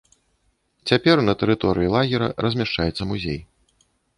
[0.91, 3.39] Цяпер на тэрыторыі лагера размяшчаецца музей.